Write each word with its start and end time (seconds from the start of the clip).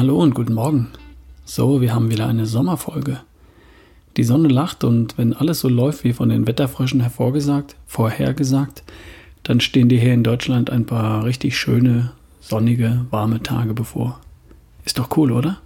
und 0.00 0.34
guten 0.34 0.54
Morgen. 0.54 0.88
So, 1.44 1.80
wir 1.80 1.94
haben 1.94 2.10
wieder 2.10 2.26
eine 2.26 2.46
Sommerfolge. 2.46 3.20
Die 4.16 4.24
Sonne 4.24 4.48
lacht 4.48 4.84
und 4.84 5.18
wenn 5.18 5.32
alles 5.32 5.60
so 5.60 5.68
läuft 5.68 6.02
wie 6.02 6.12
von 6.12 6.28
den 6.28 6.46
Wetterfröschen 6.46 7.00
hervorgesagt, 7.00 7.76
vorhergesagt, 7.86 8.82
dann 9.42 9.60
stehen 9.60 9.88
dir 9.88 10.00
hier 10.00 10.14
in 10.14 10.24
Deutschland 10.24 10.70
ein 10.70 10.86
paar 10.86 11.24
richtig 11.24 11.56
schöne, 11.56 12.12
sonnige, 12.40 13.04
warme 13.10 13.42
Tage 13.42 13.74
bevor. 13.74 14.20
Ist 14.84 14.98
doch 14.98 15.16
cool, 15.16 15.30
oder? 15.30 15.60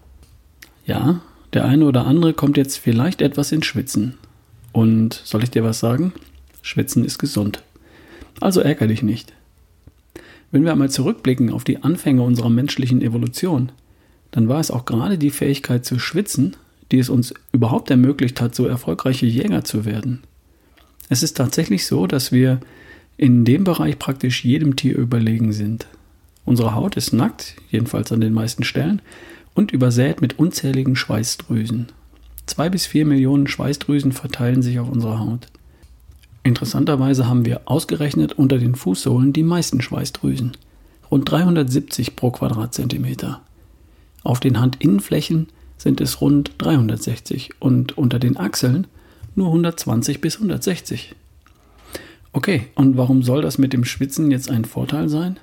Ja, 0.87 1.21
der 1.53 1.65
eine 1.65 1.85
oder 1.85 2.07
andere 2.07 2.35
kommt 2.35 2.57
jetzt 2.57 2.79
vielleicht 2.79 3.23
etwas 3.23 3.53
ins 3.53 3.67
Schwitzen. 3.67 4.19
Und 4.73 5.21
soll 5.25 5.45
ich 5.45 5.51
dir 5.51 5.65
was 5.65 5.79
sagen? 5.79 6.13
Schwitzen 6.63 7.05
ist 7.05 7.19
gesund. 7.19 7.63
Also 8.41 8.61
ärger 8.61 8.87
dich 8.87 9.03
nicht. 9.03 9.33
Wenn 10.51 10.65
wir 10.65 10.73
einmal 10.73 10.91
zurückblicken 10.91 11.51
auf 11.53 11.65
die 11.65 11.83
Anfänge 11.83 12.23
unserer 12.23 12.51
menschlichen 12.51 13.03
Evolution, 13.03 13.71
dann 14.37 14.51
war 14.51 14.61
es 14.61 14.71
auch 14.71 14.85
gerade 14.85 15.17
die 15.17 15.31
Fähigkeit 15.31 15.87
zu 15.87 15.99
schwitzen, 15.99 16.57
die 16.93 16.99
es 16.99 17.09
uns 17.09 17.33
überhaupt 17.53 17.91
ermöglicht 17.91 18.39
hat, 18.43 18.55
so 18.55 18.67
erfolgreiche 18.67 19.25
Jäger 19.25 19.65
zu 19.65 19.87
werden. 19.87 20.25
Es 21.09 21.23
ist 21.23 21.39
tatsächlich 21.39 21.87
so, 21.87 22.07
dass 22.07 22.33
wir 22.33 22.61
in 23.17 23.47
dem 23.47 23.65
Bereich 23.65 23.99
praktisch 23.99 24.45
jedem 24.45 24.77
Tier 24.77 24.95
überlegen 24.99 25.55
sind. 25.55 25.87
Unsere 26.45 26.75
Haut 26.75 26.99
ist 26.99 27.15
nackt, 27.15 27.57
jedenfalls 27.71 28.13
an 28.13 28.21
den 28.21 28.35
meisten 28.35 28.63
Stellen, 28.63 29.01
und 29.55 29.73
übersät 29.73 30.21
mit 30.21 30.39
unzähligen 30.39 30.97
Schweißdrüsen. 30.97 31.87
Zwei 32.45 32.69
bis 32.69 32.85
vier 32.85 33.07
Millionen 33.07 33.47
Schweißdrüsen 33.47 34.13
verteilen 34.13 34.61
sich 34.61 34.79
auf 34.79 34.91
unserer 34.91 35.19
Haut. 35.19 35.47
Interessanterweise 36.43 37.27
haben 37.27 37.47
wir 37.47 37.63
ausgerechnet 37.65 38.35
unter 38.35 38.59
den 38.59 38.75
Fußsohlen 38.75 39.33
die 39.33 39.45
meisten 39.45 39.81
Schweißdrüsen, 39.81 40.59
rund 41.11 41.31
370 41.31 42.17
pro 42.17 42.33
Quadratzentimeter. 42.33 43.41
Auf 44.23 44.41
den 44.41 44.61
Handinnenflächen 44.61 45.49
sind 45.79 46.01
es 46.01 46.21
rund 46.21 46.53
360 46.59 47.51
und 47.61 47.97
unter 47.97 48.19
den 48.19 48.37
Achseln 48.37 48.87
nur 49.35 49.49
120 49.49 50.21
bis 50.21 50.37
160. 50.37 51.15
Okay, 52.33 52.67
und 52.75 52.97
warum 52.97 53.23
soll 53.23 53.43
das 53.43 53.59
mit 53.59 53.73
dem 53.73 53.85
Schwitzen 53.85 54.31
jetzt 54.31 54.51
ein 54.51 54.65
Vorteil 54.65 55.09
sein? 55.09 55.39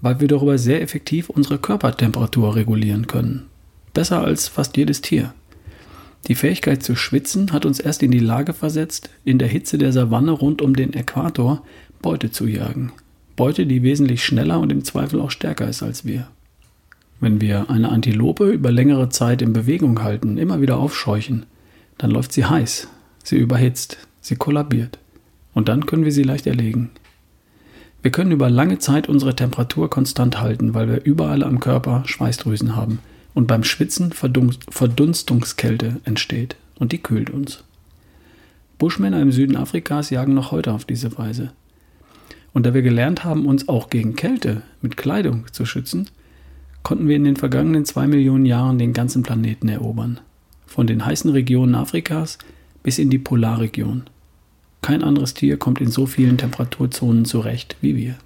Weil 0.00 0.20
wir 0.20 0.28
darüber 0.28 0.58
sehr 0.58 0.82
effektiv 0.82 1.28
unsere 1.28 1.58
Körpertemperatur 1.58 2.54
regulieren 2.54 3.06
können. 3.06 3.46
Besser 3.94 4.22
als 4.22 4.48
fast 4.48 4.76
jedes 4.76 5.00
Tier. 5.00 5.34
Die 6.28 6.34
Fähigkeit 6.34 6.82
zu 6.82 6.94
schwitzen 6.94 7.52
hat 7.52 7.66
uns 7.66 7.80
erst 7.80 8.02
in 8.02 8.12
die 8.12 8.20
Lage 8.20 8.52
versetzt, 8.52 9.10
in 9.24 9.38
der 9.38 9.48
Hitze 9.48 9.76
der 9.76 9.92
Savanne 9.92 10.30
rund 10.30 10.62
um 10.62 10.76
den 10.76 10.92
Äquator 10.92 11.64
Beute 12.00 12.30
zu 12.30 12.46
jagen. 12.46 12.92
Beute, 13.34 13.66
die 13.66 13.82
wesentlich 13.82 14.24
schneller 14.24 14.60
und 14.60 14.70
im 14.70 14.84
Zweifel 14.84 15.20
auch 15.20 15.30
stärker 15.30 15.68
ist 15.68 15.82
als 15.82 16.04
wir. 16.04 16.28
Wenn 17.22 17.40
wir 17.40 17.70
eine 17.70 17.90
Antilope 17.90 18.50
über 18.50 18.72
längere 18.72 19.08
Zeit 19.08 19.42
in 19.42 19.52
Bewegung 19.52 20.02
halten, 20.02 20.38
immer 20.38 20.60
wieder 20.60 20.78
aufscheuchen, 20.78 21.46
dann 21.96 22.10
läuft 22.10 22.32
sie 22.32 22.46
heiß, 22.46 22.88
sie 23.22 23.36
überhitzt, 23.36 23.96
sie 24.20 24.34
kollabiert. 24.34 24.98
Und 25.54 25.68
dann 25.68 25.86
können 25.86 26.04
wir 26.04 26.10
sie 26.10 26.24
leicht 26.24 26.48
erlegen. 26.48 26.90
Wir 28.02 28.10
können 28.10 28.32
über 28.32 28.50
lange 28.50 28.80
Zeit 28.80 29.08
unsere 29.08 29.36
Temperatur 29.36 29.88
konstant 29.88 30.40
halten, 30.40 30.74
weil 30.74 30.88
wir 30.88 31.04
überall 31.04 31.44
am 31.44 31.60
Körper 31.60 32.02
Schweißdrüsen 32.06 32.74
haben 32.74 32.98
und 33.34 33.46
beim 33.46 33.62
Schwitzen 33.62 34.12
Verdunstungskälte 34.12 36.00
entsteht 36.04 36.56
und 36.80 36.90
die 36.90 36.98
kühlt 36.98 37.30
uns. 37.30 37.62
Buschmänner 38.78 39.22
im 39.22 39.30
Süden 39.30 39.54
Afrikas 39.54 40.10
jagen 40.10 40.34
noch 40.34 40.50
heute 40.50 40.72
auf 40.72 40.84
diese 40.84 41.16
Weise. 41.16 41.52
Und 42.52 42.66
da 42.66 42.74
wir 42.74 42.82
gelernt 42.82 43.22
haben, 43.22 43.46
uns 43.46 43.68
auch 43.68 43.90
gegen 43.90 44.16
Kälte 44.16 44.62
mit 44.80 44.96
Kleidung 44.96 45.44
zu 45.52 45.64
schützen, 45.66 46.08
konnten 46.82 47.08
wir 47.08 47.16
in 47.16 47.24
den 47.24 47.36
vergangenen 47.36 47.84
zwei 47.84 48.06
Millionen 48.06 48.46
Jahren 48.46 48.78
den 48.78 48.92
ganzen 48.92 49.22
Planeten 49.22 49.68
erobern. 49.68 50.20
Von 50.66 50.86
den 50.86 51.04
heißen 51.04 51.30
Regionen 51.30 51.74
Afrikas 51.74 52.38
bis 52.82 52.98
in 52.98 53.10
die 53.10 53.18
Polarregion. 53.18 54.04
Kein 54.80 55.04
anderes 55.04 55.34
Tier 55.34 55.58
kommt 55.58 55.80
in 55.80 55.90
so 55.90 56.06
vielen 56.06 56.38
Temperaturzonen 56.38 57.24
zurecht 57.24 57.76
wie 57.80 57.96
wir. 57.96 58.16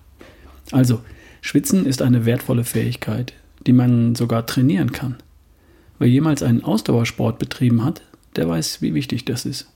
Also, 0.72 1.00
Schwitzen 1.42 1.86
ist 1.86 2.02
eine 2.02 2.24
wertvolle 2.24 2.64
Fähigkeit, 2.64 3.34
die 3.66 3.72
man 3.72 4.14
sogar 4.14 4.46
trainieren 4.46 4.92
kann. 4.92 5.16
Wer 5.98 6.08
jemals 6.08 6.42
einen 6.42 6.64
Ausdauersport 6.64 7.38
betrieben 7.38 7.84
hat, 7.84 8.02
der 8.36 8.48
weiß, 8.48 8.82
wie 8.82 8.94
wichtig 8.94 9.24
das 9.24 9.44
ist. 9.44 9.70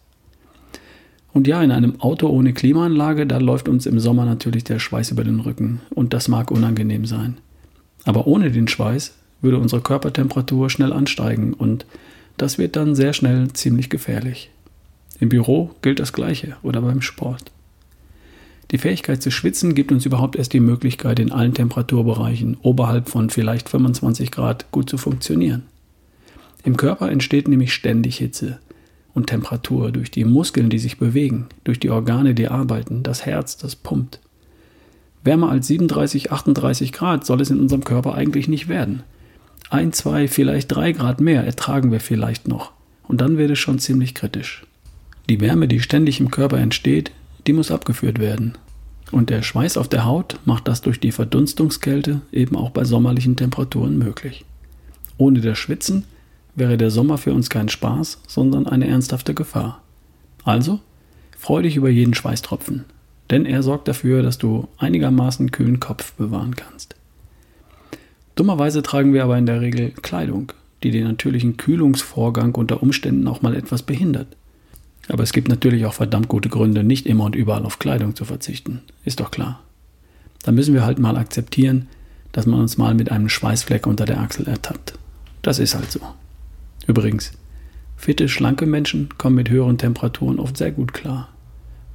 Und 1.32 1.47
ja, 1.47 1.62
in 1.62 1.70
einem 1.70 2.00
Auto 2.00 2.28
ohne 2.28 2.52
Klimaanlage, 2.52 3.26
da 3.26 3.38
läuft 3.38 3.68
uns 3.68 3.86
im 3.86 4.00
Sommer 4.00 4.24
natürlich 4.24 4.64
der 4.64 4.78
Schweiß 4.78 5.12
über 5.12 5.22
den 5.22 5.41
Rücken 5.41 5.80
und 5.91 6.12
das 6.12 6.28
mag 6.28 6.50
unangenehm 6.50 7.06
sein. 7.06 7.38
Aber 8.05 8.27
ohne 8.27 8.50
den 8.50 8.69
Schweiß 8.69 9.15
würde 9.41 9.59
unsere 9.59 9.83
Körpertemperatur 9.83 10.71
schnell 10.71 10.93
ansteigen 10.93 11.55
und 11.55 11.87
das 12.37 12.59
wird 12.59 12.77
dann 12.77 12.94
sehr 12.94 13.12
schnell 13.12 13.53
ziemlich 13.53 13.91
gefährlich. 13.91 14.50
Im 15.19 15.28
Büro 15.28 15.71
gilt 15.83 16.00
das 16.00 16.12
Gleiche 16.12 16.56
oder 16.62 16.81
beim 16.81 17.03
Sport. 17.03 17.53
Die 18.71 18.78
Fähigkeit 18.78 19.21
zu 19.21 19.31
schwitzen 19.31 19.75
gibt 19.75 19.91
uns 19.91 20.06
überhaupt 20.06 20.37
erst 20.37 20.53
die 20.53 20.60
Möglichkeit, 20.60 21.19
in 21.19 21.33
allen 21.33 21.55
Temperaturbereichen 21.55 22.56
oberhalb 22.62 23.09
von 23.09 23.28
vielleicht 23.28 23.69
25 23.69 24.31
Grad 24.31 24.71
gut 24.71 24.89
zu 24.89 24.97
funktionieren. 24.97 25.65
Im 26.62 26.77
Körper 26.77 27.10
entsteht 27.10 27.49
nämlich 27.49 27.72
ständig 27.75 28.19
Hitze 28.19 28.60
und 29.12 29.27
Temperatur 29.27 29.91
durch 29.91 30.10
die 30.10 30.25
Muskeln, 30.25 30.71
die 30.71 30.78
sich 30.78 30.99
bewegen, 30.99 31.47
durch 31.65 31.81
die 31.81 31.91
Organe, 31.91 32.34
die 32.34 32.49
arbeiten, 32.49 33.03
das 33.03 33.27
Herz, 33.27 33.56
das 33.56 33.75
pumpt. 33.75 34.21
Wärmer 35.22 35.50
als 35.50 35.66
37, 35.66 36.32
38 36.32 36.92
Grad 36.92 37.26
soll 37.26 37.41
es 37.41 37.50
in 37.50 37.60
unserem 37.60 37.84
Körper 37.84 38.14
eigentlich 38.14 38.48
nicht 38.48 38.69
werden. 38.69 39.03
Ein, 39.69 39.92
zwei, 39.92 40.28
vielleicht 40.28 40.75
drei 40.75 40.92
Grad 40.92 41.20
mehr 41.20 41.44
ertragen 41.44 41.92
wir 41.92 42.00
vielleicht 42.00 42.48
noch. 42.48 42.72
Und 43.06 43.20
dann 43.20 43.36
wird 43.36 43.50
es 43.50 43.59
schon 43.59 43.78
ziemlich 43.78 44.14
kritisch. 44.14 44.64
Die 45.28 45.41
Wärme, 45.41 45.69
die 45.69 45.80
ständig 45.80 46.20
im 46.20 46.30
Körper 46.30 46.59
entsteht, 46.59 47.12
die 47.47 47.53
muss 47.53 47.70
abgeführt 47.70 48.19
werden. 48.19 48.56
Und 49.12 49.30
der 49.30 49.42
Schweiß 49.42 49.76
auf 49.76 49.88
der 49.88 50.04
Haut 50.04 50.38
macht 50.44 50.69
das 50.69 50.80
durch 50.80 51.00
die 51.00 51.12
Verdunstungskälte 51.12 52.22
eben 52.32 52.56
auch 52.56 52.70
bei 52.70 52.84
sommerlichen 52.84 53.36
Temperaturen 53.36 53.98
möglich. 53.98 54.44
Ohne 55.19 55.41
das 55.41 55.59
Schwitzen 55.59 56.04
wäre 56.54 56.78
der 56.78 56.91
Sommer 56.91 57.19
für 57.19 57.34
uns 57.34 57.50
kein 57.50 57.69
Spaß, 57.69 58.22
sondern 58.26 58.66
eine 58.66 58.88
ernsthafte 58.88 59.34
Gefahr. 59.34 59.82
Also, 60.44 60.80
freu 61.36 61.62
dich 61.62 61.76
über 61.76 61.91
jeden 61.91 62.14
Schweißtropfen 62.14 62.84
denn 63.30 63.46
er 63.46 63.62
sorgt 63.62 63.88
dafür, 63.88 64.22
dass 64.22 64.38
du 64.38 64.68
einigermaßen 64.78 65.50
kühlen 65.50 65.80
Kopf 65.80 66.12
bewahren 66.14 66.56
kannst. 66.56 66.96
Dummerweise 68.34 68.82
tragen 68.82 69.12
wir 69.12 69.24
aber 69.24 69.38
in 69.38 69.46
der 69.46 69.60
Regel 69.60 69.91
Kleidung, 69.91 70.52
die 70.82 70.91
den 70.91 71.04
natürlichen 71.04 71.56
Kühlungsvorgang 71.56 72.54
unter 72.54 72.82
Umständen 72.82 73.28
auch 73.28 73.42
mal 73.42 73.54
etwas 73.54 73.82
behindert. 73.82 74.28
Aber 75.08 75.22
es 75.22 75.32
gibt 75.32 75.48
natürlich 75.48 75.84
auch 75.86 75.92
verdammt 75.92 76.28
gute 76.28 76.48
Gründe, 76.48 76.84
nicht 76.84 77.06
immer 77.06 77.24
und 77.24 77.36
überall 77.36 77.64
auf 77.64 77.78
Kleidung 77.78 78.14
zu 78.14 78.24
verzichten. 78.24 78.80
Ist 79.04 79.20
doch 79.20 79.30
klar. 79.30 79.60
Da 80.42 80.52
müssen 80.52 80.74
wir 80.74 80.84
halt 80.84 80.98
mal 80.98 81.16
akzeptieren, 81.16 81.88
dass 82.32 82.47
man 82.47 82.60
uns 82.60 82.78
mal 82.78 82.94
mit 82.94 83.10
einem 83.10 83.28
Schweißfleck 83.28 83.86
unter 83.86 84.06
der 84.06 84.20
Achsel 84.20 84.47
ertappt. 84.47 84.94
Das 85.42 85.58
ist 85.58 85.74
halt 85.74 85.91
so. 85.91 86.00
Übrigens, 86.86 87.32
fitte, 87.97 88.28
schlanke 88.28 88.66
Menschen 88.66 89.10
kommen 89.18 89.36
mit 89.36 89.50
höheren 89.50 89.78
Temperaturen 89.78 90.38
oft 90.38 90.56
sehr 90.56 90.70
gut 90.70 90.92
klar. 90.94 91.28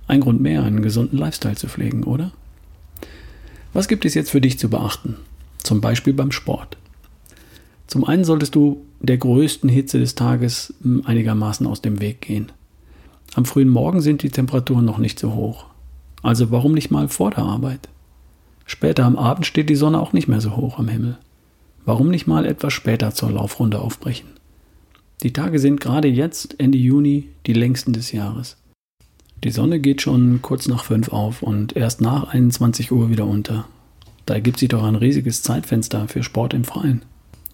Ein 0.07 0.21
Grund 0.21 0.41
mehr, 0.41 0.63
einen 0.63 0.81
gesunden 0.81 1.17
Lifestyle 1.17 1.55
zu 1.55 1.67
pflegen, 1.67 2.03
oder? 2.03 2.31
Was 3.73 3.87
gibt 3.87 4.05
es 4.05 4.13
jetzt 4.13 4.31
für 4.31 4.41
dich 4.41 4.59
zu 4.59 4.69
beachten? 4.69 5.17
Zum 5.63 5.81
Beispiel 5.81 6.13
beim 6.13 6.31
Sport. 6.31 6.77
Zum 7.87 8.05
einen 8.05 8.23
solltest 8.23 8.55
du 8.55 8.85
der 8.99 9.17
größten 9.17 9.69
Hitze 9.69 9.99
des 9.99 10.15
Tages 10.15 10.73
hm, 10.81 11.03
einigermaßen 11.05 11.67
aus 11.67 11.81
dem 11.81 12.01
Weg 12.01 12.21
gehen. 12.21 12.51
Am 13.35 13.45
frühen 13.45 13.69
Morgen 13.69 14.01
sind 14.01 14.23
die 14.23 14.29
Temperaturen 14.29 14.85
noch 14.85 14.97
nicht 14.97 15.19
so 15.19 15.33
hoch. 15.33 15.65
Also 16.21 16.51
warum 16.51 16.73
nicht 16.73 16.89
mal 16.89 17.07
vor 17.07 17.31
der 17.31 17.43
Arbeit? 17.43 17.89
Später 18.65 19.05
am 19.05 19.17
Abend 19.17 19.45
steht 19.45 19.69
die 19.69 19.75
Sonne 19.75 19.99
auch 19.99 20.13
nicht 20.13 20.27
mehr 20.27 20.41
so 20.41 20.55
hoch 20.55 20.79
am 20.79 20.87
Himmel. 20.87 21.17
Warum 21.85 22.09
nicht 22.09 22.25
mal 22.25 22.45
etwas 22.45 22.73
später 22.73 23.13
zur 23.13 23.31
Laufrunde 23.31 23.79
aufbrechen? 23.79 24.29
Die 25.21 25.33
Tage 25.33 25.59
sind 25.59 25.79
gerade 25.79 26.07
jetzt, 26.07 26.59
Ende 26.59 26.77
Juni, 26.77 27.29
die 27.45 27.53
längsten 27.53 27.93
des 27.93 28.11
Jahres. 28.11 28.57
Die 29.43 29.51
Sonne 29.51 29.79
geht 29.79 30.01
schon 30.01 30.41
kurz 30.41 30.67
nach 30.67 30.85
fünf 30.85 31.09
auf 31.09 31.43
und 31.43 31.75
erst 31.75 32.01
nach 32.01 32.29
21 32.29 32.91
Uhr 32.91 33.09
wieder 33.09 33.25
unter. 33.25 33.67
Da 34.25 34.33
ergibt 34.33 34.59
sich 34.59 34.69
doch 34.69 34.83
ein 34.83 34.95
riesiges 34.95 35.43
Zeitfenster 35.43 36.07
für 36.07 36.23
Sport 36.23 36.53
im 36.53 36.63
Freien. 36.63 37.03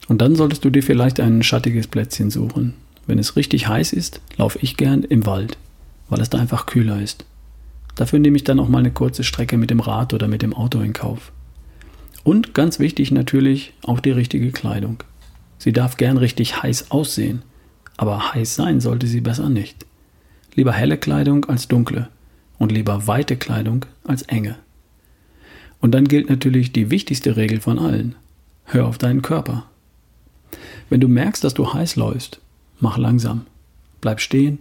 Und 0.07 0.21
dann 0.21 0.35
solltest 0.35 0.63
du 0.63 0.69
dir 0.69 0.83
vielleicht 0.83 1.19
ein 1.19 1.43
schattiges 1.43 1.87
Plätzchen 1.87 2.29
suchen. 2.29 2.75
Wenn 3.07 3.19
es 3.19 3.35
richtig 3.35 3.67
heiß 3.67 3.93
ist, 3.93 4.21
laufe 4.37 4.59
ich 4.61 4.77
gern 4.77 5.03
im 5.03 5.25
Wald, 5.25 5.57
weil 6.09 6.21
es 6.21 6.29
da 6.29 6.37
einfach 6.37 6.65
kühler 6.65 7.01
ist. 7.01 7.25
Dafür 7.95 8.19
nehme 8.19 8.37
ich 8.37 8.43
dann 8.43 8.59
auch 8.59 8.69
mal 8.69 8.79
eine 8.79 8.91
kurze 8.91 9.23
Strecke 9.23 9.57
mit 9.57 9.69
dem 9.69 9.79
Rad 9.79 10.13
oder 10.13 10.27
mit 10.27 10.41
dem 10.41 10.53
Auto 10.53 10.79
in 10.79 10.93
Kauf. 10.93 11.31
Und 12.23 12.53
ganz 12.53 12.79
wichtig 12.79 13.11
natürlich 13.11 13.73
auch 13.83 13.99
die 13.99 14.11
richtige 14.11 14.51
Kleidung. 14.51 15.03
Sie 15.57 15.73
darf 15.73 15.97
gern 15.97 16.17
richtig 16.17 16.61
heiß 16.63 16.91
aussehen, 16.91 17.41
aber 17.97 18.33
heiß 18.33 18.55
sein 18.55 18.79
sollte 18.79 19.07
sie 19.07 19.21
besser 19.21 19.49
nicht. 19.49 19.85
Lieber 20.55 20.73
helle 20.73 20.97
Kleidung 20.97 21.45
als 21.45 21.67
dunkle 21.67 22.09
und 22.57 22.71
lieber 22.71 23.07
weite 23.07 23.37
Kleidung 23.37 23.85
als 24.03 24.23
enge. 24.23 24.57
Und 25.79 25.91
dann 25.93 26.07
gilt 26.07 26.29
natürlich 26.29 26.71
die 26.71 26.91
wichtigste 26.91 27.35
Regel 27.37 27.59
von 27.59 27.79
allen. 27.79 28.15
Hör 28.65 28.85
auf 28.85 28.97
deinen 28.97 29.21
Körper. 29.21 29.65
Wenn 30.89 31.01
du 31.01 31.07
merkst, 31.07 31.43
dass 31.43 31.53
du 31.53 31.73
heiß 31.73 31.95
läufst, 31.95 32.39
mach 32.79 32.97
langsam. 32.97 33.45
Bleib 34.01 34.19
stehen, 34.19 34.59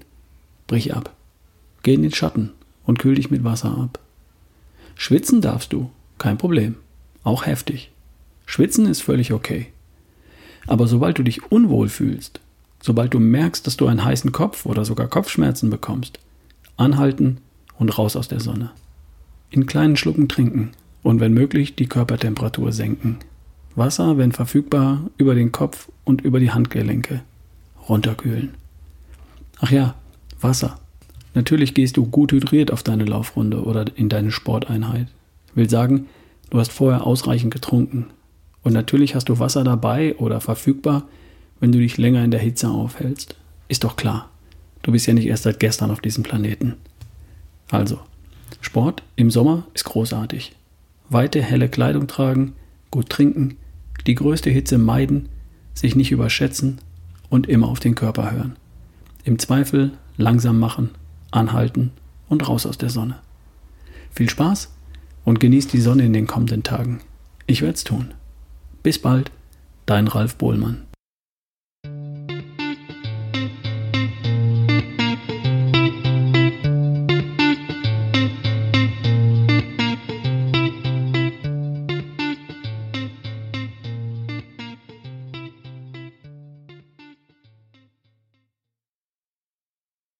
brich 0.66 0.94
ab. 0.94 1.14
Geh 1.82 1.94
in 1.94 2.02
den 2.02 2.12
Schatten 2.12 2.52
und 2.84 2.98
kühl 2.98 3.16
dich 3.16 3.30
mit 3.30 3.44
Wasser 3.44 3.76
ab. 3.76 3.98
Schwitzen 4.94 5.40
darfst 5.40 5.72
du, 5.72 5.90
kein 6.18 6.38
Problem. 6.38 6.76
Auch 7.24 7.46
heftig. 7.46 7.90
Schwitzen 8.46 8.86
ist 8.86 9.02
völlig 9.02 9.32
okay. 9.32 9.66
Aber 10.66 10.86
sobald 10.86 11.18
du 11.18 11.22
dich 11.22 11.50
unwohl 11.50 11.88
fühlst, 11.88 12.40
sobald 12.82 13.14
du 13.14 13.20
merkst, 13.20 13.66
dass 13.66 13.76
du 13.76 13.86
einen 13.86 14.04
heißen 14.04 14.32
Kopf 14.32 14.66
oder 14.66 14.84
sogar 14.84 15.08
Kopfschmerzen 15.08 15.70
bekommst, 15.70 16.18
anhalten 16.76 17.38
und 17.78 17.96
raus 17.98 18.16
aus 18.16 18.28
der 18.28 18.40
Sonne. 18.40 18.70
In 19.50 19.66
kleinen 19.66 19.96
Schlucken 19.96 20.28
trinken 20.28 20.72
und 21.02 21.20
wenn 21.20 21.34
möglich 21.34 21.74
die 21.76 21.86
Körpertemperatur 21.86 22.72
senken. 22.72 23.18
Wasser, 23.74 24.18
wenn 24.18 24.32
verfügbar, 24.32 25.10
über 25.16 25.34
den 25.34 25.52
Kopf 25.52 25.88
und 26.04 26.22
über 26.22 26.40
die 26.40 26.50
Handgelenke. 26.50 27.22
Runterkühlen. 27.88 28.54
Ach 29.60 29.70
ja, 29.70 29.94
Wasser. 30.40 30.78
Natürlich 31.34 31.74
gehst 31.74 31.96
du 31.96 32.06
gut 32.06 32.32
hydriert 32.32 32.72
auf 32.72 32.82
deine 32.82 33.04
Laufrunde 33.04 33.62
oder 33.62 33.84
in 33.94 34.08
deine 34.08 34.32
Sporteinheit. 34.32 35.06
Will 35.54 35.70
sagen, 35.70 36.06
du 36.50 36.58
hast 36.58 36.72
vorher 36.72 37.06
ausreichend 37.06 37.52
getrunken. 37.52 38.06
Und 38.62 38.72
natürlich 38.72 39.14
hast 39.14 39.28
du 39.28 39.38
Wasser 39.38 39.64
dabei 39.64 40.16
oder 40.16 40.40
verfügbar, 40.40 41.04
wenn 41.60 41.72
du 41.72 41.78
dich 41.78 41.98
länger 41.98 42.24
in 42.24 42.30
der 42.30 42.40
Hitze 42.40 42.68
aufhältst. 42.68 43.36
Ist 43.68 43.84
doch 43.84 43.96
klar. 43.96 44.30
Du 44.82 44.92
bist 44.92 45.06
ja 45.06 45.14
nicht 45.14 45.26
erst 45.26 45.44
seit 45.44 45.60
gestern 45.60 45.90
auf 45.90 46.00
diesem 46.00 46.24
Planeten. 46.24 46.76
Also, 47.70 48.00
Sport 48.60 49.02
im 49.16 49.30
Sommer 49.30 49.64
ist 49.74 49.84
großartig. 49.84 50.56
Weite, 51.08 51.42
helle 51.42 51.68
Kleidung 51.68 52.06
tragen, 52.06 52.54
gut 52.90 53.10
trinken, 53.10 53.56
die 54.06 54.14
größte 54.14 54.50
Hitze 54.50 54.78
meiden, 54.78 55.28
sich 55.74 55.94
nicht 55.96 56.10
überschätzen 56.10 56.78
und 57.28 57.48
immer 57.48 57.68
auf 57.68 57.80
den 57.80 57.94
Körper 57.94 58.32
hören. 58.32 58.56
Im 59.24 59.38
Zweifel 59.38 59.92
langsam 60.16 60.58
machen, 60.58 60.90
anhalten 61.30 61.92
und 62.28 62.48
raus 62.48 62.66
aus 62.66 62.78
der 62.78 62.90
Sonne. 62.90 63.18
Viel 64.10 64.30
Spaß 64.30 64.72
und 65.24 65.40
genießt 65.40 65.72
die 65.72 65.80
Sonne 65.80 66.04
in 66.04 66.12
den 66.12 66.26
kommenden 66.26 66.62
Tagen. 66.62 67.00
Ich 67.46 67.62
werde 67.62 67.74
es 67.74 67.84
tun. 67.84 68.12
Bis 68.82 68.98
bald, 68.98 69.30
dein 69.86 70.08
Ralf 70.08 70.36
Bohlmann. 70.36 70.82